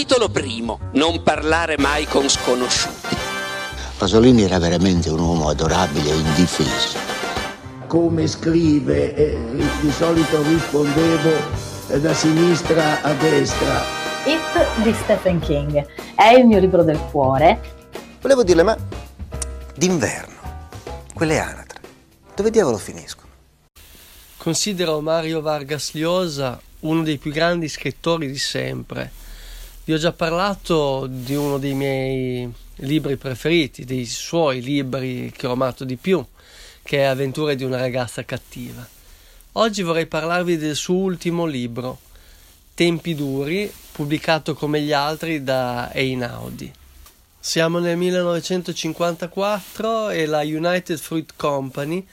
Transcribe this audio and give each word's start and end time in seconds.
Capitolo 0.00 0.30
primo. 0.30 0.78
Non 0.94 1.22
parlare 1.22 1.76
mai 1.76 2.06
con 2.06 2.26
sconosciuti. 2.26 3.14
Pasolini 3.98 4.44
era 4.44 4.58
veramente 4.58 5.10
un 5.10 5.18
uomo 5.18 5.50
adorabile 5.50 6.08
e 6.08 6.14
indifeso. 6.14 6.96
Come 7.86 8.26
scrive, 8.26 9.14
eh, 9.14 9.38
di 9.82 9.90
solito 9.90 10.42
rispondevo 10.42 11.30
eh, 11.88 12.00
da 12.00 12.14
sinistra 12.14 13.02
a 13.02 13.12
destra. 13.12 13.82
It 14.24 14.82
di 14.82 14.94
Stephen 15.02 15.38
King 15.38 15.86
è 16.14 16.28
il 16.28 16.46
mio 16.46 16.60
libro 16.60 16.82
del 16.82 16.98
cuore. 17.10 17.60
Volevo 18.22 18.42
dirle, 18.42 18.62
ma 18.62 18.78
d'inverno, 19.74 20.68
quelle 21.12 21.38
anatre, 21.38 21.78
dove 22.34 22.50
diavolo 22.50 22.78
finiscono? 22.78 23.28
Considero 24.38 25.02
Mario 25.02 25.42
Vargas 25.42 25.92
Llosa 25.92 26.58
uno 26.80 27.02
dei 27.02 27.18
più 27.18 27.30
grandi 27.30 27.68
scrittori 27.68 28.28
di 28.28 28.38
sempre. 28.38 29.28
Vi 29.90 29.96
ho 29.96 29.98
già 29.98 30.12
parlato 30.12 31.08
di 31.10 31.34
uno 31.34 31.58
dei 31.58 31.74
miei 31.74 32.48
libri 32.76 33.16
preferiti, 33.16 33.84
dei 33.84 34.06
suoi 34.06 34.62
libri 34.62 35.32
che 35.36 35.48
ho 35.48 35.52
amato 35.54 35.84
di 35.84 35.96
più, 35.96 36.24
che 36.84 36.98
è 36.98 37.02
Avventure 37.02 37.56
di 37.56 37.64
una 37.64 37.78
ragazza 37.78 38.24
cattiva. 38.24 38.86
Oggi 39.54 39.82
vorrei 39.82 40.06
parlarvi 40.06 40.58
del 40.58 40.76
suo 40.76 40.94
ultimo 40.94 41.44
libro, 41.44 41.98
Tempi 42.72 43.16
duri, 43.16 43.68
pubblicato 43.90 44.54
come 44.54 44.80
gli 44.80 44.92
altri 44.92 45.42
da 45.42 45.90
Einaudi. 45.92 46.72
Siamo 47.40 47.80
nel 47.80 47.96
1954 47.96 50.10
e 50.10 50.26
la 50.26 50.42
United 50.42 50.98
Fruit 50.98 51.32
Company 51.34 52.06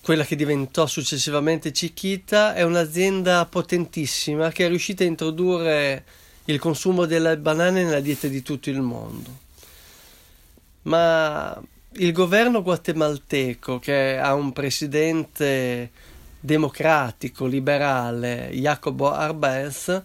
quella 0.00 0.24
che 0.24 0.36
diventò 0.36 0.86
successivamente 0.86 1.70
Chiquita, 1.70 2.54
è 2.54 2.62
un'azienda 2.62 3.44
potentissima 3.44 4.50
che 4.50 4.64
è 4.64 4.68
riuscita 4.68 5.04
a 5.04 5.06
introdurre 5.06 6.04
il 6.46 6.58
consumo 6.58 7.06
delle 7.06 7.36
banane 7.36 7.84
nella 7.84 8.00
dieta 8.00 8.26
di 8.26 8.42
tutto 8.42 8.70
il 8.70 8.80
mondo. 8.80 9.38
Ma 10.82 11.60
il 11.96 12.12
governo 12.12 12.62
guatemalteco, 12.62 13.78
che 13.78 14.18
ha 14.18 14.34
un 14.34 14.52
presidente 14.52 15.90
democratico, 16.40 17.46
liberale, 17.46 18.50
Jacobo 18.52 19.12
Arbels, 19.12 20.02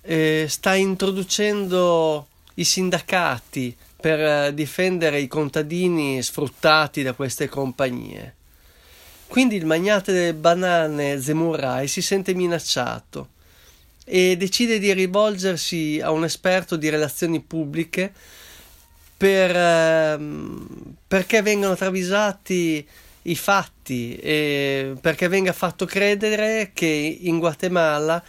eh, 0.00 0.46
sta 0.48 0.74
introducendo 0.74 2.28
i 2.54 2.64
sindacati 2.64 3.76
per 4.00 4.54
difendere 4.54 5.20
i 5.20 5.26
contadini 5.26 6.22
sfruttati 6.22 7.02
da 7.02 7.12
queste 7.12 7.48
compagnie. 7.48 8.34
Quindi 9.26 9.56
il 9.56 9.66
magnate 9.66 10.12
delle 10.12 10.34
banane 10.34 11.20
Zemurai 11.20 11.88
si 11.88 12.00
sente 12.00 12.32
minacciato 12.32 13.34
e 14.08 14.36
decide 14.36 14.78
di 14.78 14.92
rivolgersi 14.92 16.00
a 16.00 16.12
un 16.12 16.22
esperto 16.22 16.76
di 16.76 16.88
relazioni 16.88 17.40
pubbliche 17.40 18.12
per, 19.16 19.56
ehm, 19.56 20.94
perché 21.08 21.42
vengano 21.42 21.74
travisati 21.74 22.86
i 23.22 23.34
fatti 23.34 24.14
e 24.16 24.94
perché 25.00 25.26
venga 25.26 25.52
fatto 25.52 25.86
credere 25.86 26.70
che 26.72 27.18
in 27.20 27.40
Guatemala 27.40 28.22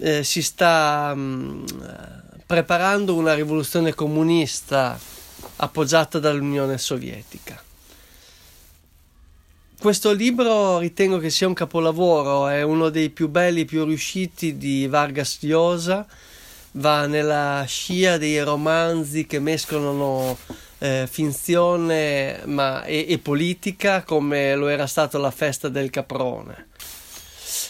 eh, 0.00 0.24
si 0.24 0.40
sta 0.40 1.14
mh, 1.14 1.20
mm, 1.20 1.64
preparando 2.46 3.14
una 3.14 3.34
rivoluzione 3.34 3.94
comunista 3.94 4.98
appoggiata 5.56 6.18
dall'Unione 6.18 6.78
Sovietica. 6.78 7.62
Questo 9.86 10.10
libro 10.10 10.80
ritengo 10.80 11.18
che 11.18 11.30
sia 11.30 11.46
un 11.46 11.54
capolavoro, 11.54 12.48
è 12.48 12.62
uno 12.62 12.88
dei 12.88 13.08
più 13.08 13.28
belli, 13.28 13.64
più 13.64 13.84
riusciti 13.84 14.56
di 14.56 14.88
Vargas 14.88 15.38
Llosa, 15.42 16.04
va 16.72 17.06
nella 17.06 17.64
scia 17.68 18.18
dei 18.18 18.42
romanzi 18.42 19.26
che 19.26 19.38
mescolano 19.38 20.36
eh, 20.78 21.06
finzione 21.08 22.40
ma, 22.46 22.82
e, 22.82 23.06
e, 23.08 23.18
politica 23.18 24.02
come 24.02 24.56
lo 24.56 24.66
era 24.66 24.88
stato 24.88 25.18
La 25.18 25.30
festa 25.30 25.68
del 25.68 25.90
caprone. 25.90 26.66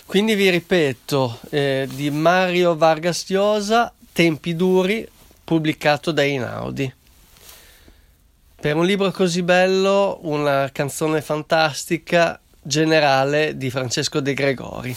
Quindi 0.07 0.35
vi 0.37 0.49
ripeto, 0.49 1.41
eh, 1.51 1.87
di 1.93 2.09
Mario 2.09 2.79
Vargas 2.79 3.29
Llosa, 3.29 3.93
Tempi 4.15 4.57
duri, 4.57 5.07
pubblicato 5.45 6.13
da 6.13 6.23
Inaudi. 6.23 6.96
Per 8.67 8.75
un 8.75 8.85
libro 8.85 9.13
così 9.13 9.45
bello, 9.45 10.19
una 10.23 10.71
canzone 10.73 11.23
fantastica, 11.23 12.41
generale 12.61 13.57
di 13.57 13.71
Francesco 13.71 14.19
De 14.19 14.35
Gregori. 14.35 14.97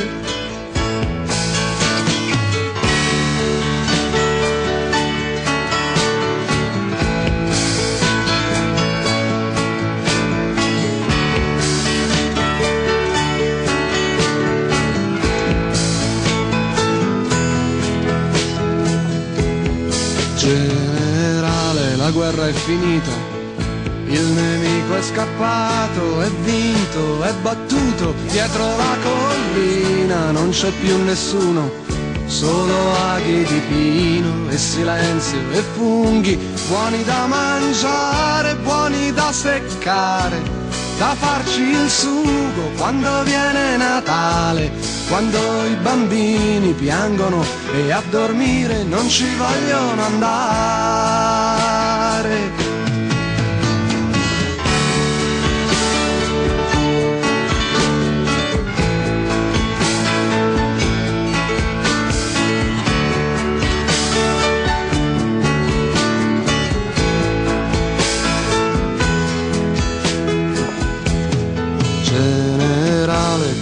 Generale, 20.41 21.95
la 21.97 22.09
guerra 22.09 22.47
è 22.47 22.51
finita. 22.51 23.11
Il 24.07 24.25
nemico 24.25 24.95
è 24.95 25.01
scappato, 25.03 26.19
è 26.19 26.31
vinto, 26.41 27.21
è 27.21 27.31
battuto, 27.43 28.15
dietro 28.27 28.75
la 28.75 28.97
collina 29.03 30.31
non 30.31 30.49
c'è 30.49 30.71
più 30.71 30.97
nessuno, 31.03 31.69
solo 32.25 32.73
aghi 33.11 33.43
di 33.43 33.61
pino 33.69 34.49
e 34.49 34.57
silenzio 34.57 35.37
e 35.51 35.61
funghi, 35.75 36.39
buoni 36.69 37.03
da 37.03 37.27
mangiare, 37.27 38.55
buoni 38.55 39.13
da 39.13 39.31
seccare, 39.31 40.41
da 40.97 41.15
farci 41.15 41.61
il 41.61 41.89
sugo 41.89 42.71
quando 42.77 43.23
viene 43.23 43.77
Natale, 43.77 44.71
quando 45.09 45.65
i 45.65 45.75
bambini 45.81 46.73
piangono 46.73 47.43
e 47.73 47.91
a 47.91 48.01
dormire 48.09 48.83
non 48.83 49.09
ci 49.09 49.27
vogliono 49.35 50.03
andare. 50.03 51.01